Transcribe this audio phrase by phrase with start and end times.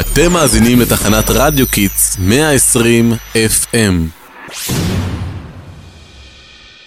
[0.00, 3.76] אתם מאזינים לתחנת רדיו קיטס 120 FM.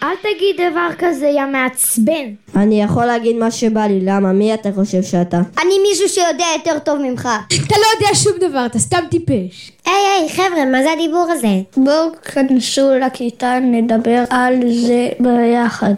[0.03, 2.29] אל תגיד דבר כזה, יא מעצבן.
[2.55, 4.33] אני יכול להגיד מה שבא לי, למה?
[4.33, 5.37] מי אתה חושב שאתה?
[5.37, 7.29] אני מישהו שיודע יותר טוב ממך.
[7.47, 9.71] אתה לא יודע שום דבר, אתה סתם טיפש.
[9.85, 11.61] היי היי חבר'ה, מה זה הדיבור הזה?
[11.77, 14.53] בואו כנסו לכיתה, נדבר על
[14.85, 15.93] זה ביחד.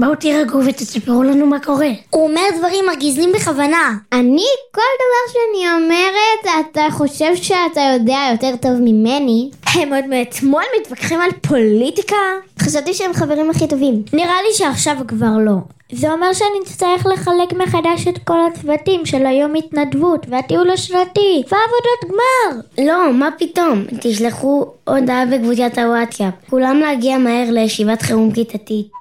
[0.00, 1.90] בואו תירגעו ותספרו לנו מה קורה.
[2.10, 3.96] הוא אומר דברים מרגיזים בכוונה.
[4.12, 9.50] אני, כל דבר שאני אומרת, אתה חושב שאתה יודע יותר טוב ממני?
[9.74, 12.16] הם עוד מאתמול מתווכחים על פוליטיקה?
[12.58, 14.02] חשבתי שהם חברים הכי טובים.
[14.12, 15.56] נראה לי שעכשיו כבר לא.
[15.92, 22.04] זה אומר שאני אצטרך לחלק מחדש את כל הצוותים של היום התנדבות והטיול השנתי ועבודות
[22.08, 22.60] גמר.
[22.86, 23.84] לא, מה פתאום?
[24.00, 26.34] תשלחו הודעה בקבוצת הוואטסאפ.
[26.50, 28.99] כולם להגיע מהר לישיבת חירום כיתתית.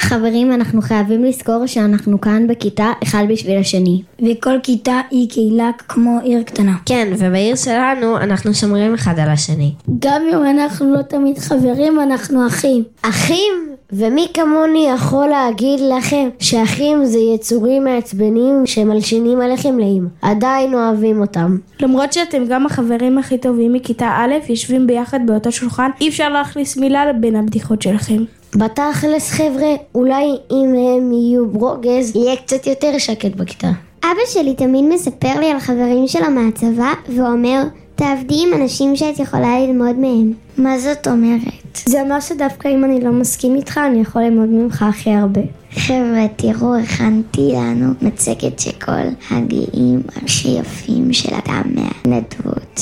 [0.00, 4.02] חברים, אנחנו חייבים לזכור שאנחנו כאן בכיתה אחד בשביל השני.
[4.18, 6.76] וכל כיתה היא קהילה כמו עיר קטנה.
[6.86, 9.72] כן, ובעיר שלנו אנחנו שומרים אחד על השני.
[9.98, 12.84] גם אם אנחנו לא תמיד חברים, אנחנו אחים.
[13.02, 13.70] אחים?
[13.92, 20.08] ומי כמוני יכול להגיד לכם שאחים זה יצורים מעצבנים שמלשינים עליכם לאים.
[20.22, 21.56] עדיין אוהבים אותם.
[21.80, 26.76] למרות שאתם גם החברים הכי טובים מכיתה א', יושבים ביחד באותו שולחן, אי אפשר להכניס
[26.76, 28.24] מילה בין הבדיחות שלכם.
[28.56, 33.70] בתכלס חבר'ה, אולי אם הם יהיו ברוגז, יהיה קצת יותר שקט בכיתה.
[34.04, 37.62] אבא שלי תמיד מספר לי על חברים שלו מהצבא, ואומר,
[37.94, 40.32] תעבדי עם אנשים שאת יכולה ללמוד מהם.
[40.58, 41.78] מה זאת אומרת?
[41.86, 45.40] זה אומר שדווקא אם אני לא מסכים איתך, אני יכול ללמוד ממך הכי הרבה.
[45.74, 48.92] חבר'ה, תראו, הכנתי לנו מצגת שכל
[49.30, 52.80] הגאים הכי יפים של אדם מהנדבות.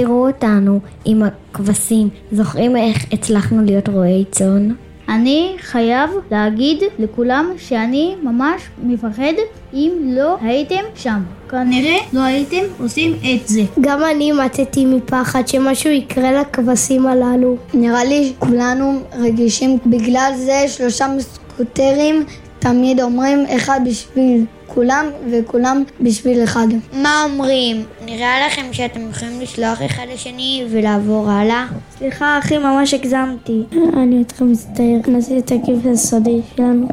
[0.00, 4.68] תראו אותנו עם הכבשים, זוכרים איך הצלחנו להיות רועי צאן?
[5.08, 9.32] אני חייב להגיד לכולם שאני ממש מפחד
[9.74, 11.22] אם לא הייתם שם.
[11.50, 13.60] כנראה לא הייתם עושים את זה.
[13.80, 17.56] גם אני מתתי מפחד שמשהו יקרה לכבשים הללו.
[17.74, 22.24] נראה לי כולנו רגישים, בגלל זה שלושה מסקוטרים
[22.58, 26.66] תמיד אומרים אחד בשביל כולם וכולם בשביל אחד.
[26.92, 27.84] מה אומרים?
[28.04, 31.66] נראה לכם שאתם יכולים לשלוח אחד לשני ולעבור הלאה?
[31.98, 33.62] סליחה אחי, ממש הגזמתי.
[33.72, 36.88] אני איתך מצטער, נעשה את הכיף הסודי שלנו.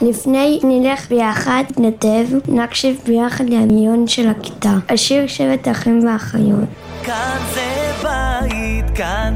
[0.00, 4.72] לפני נלך ביחד, נתב, נקשיב ביחד לעמיון של הכיתה.
[4.88, 6.68] השיר שבט אחים ואחיות.
[7.02, 9.34] כאן זה בית, כאן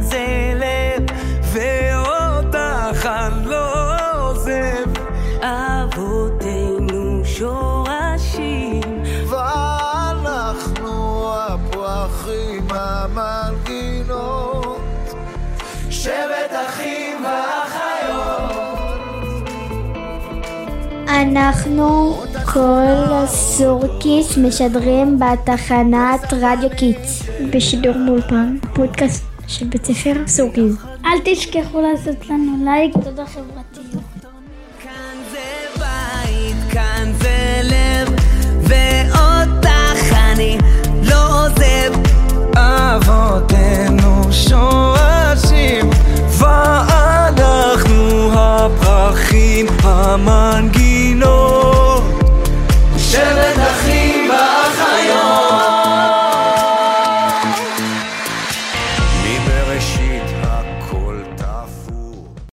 [14.11, 14.81] המנגינות.
[15.91, 18.53] שבט אחים ואחיות.
[21.09, 22.15] אנחנו
[22.53, 30.75] כל הסורקיס משדרים בתחנת רדיו קיטס בשידור מאולפן, פודקאסט של בית ספר סורקיס.
[31.05, 34.02] אל תשכחו לעשות לנו לייק, תודה חברתיות.
[50.13, 50.82] aman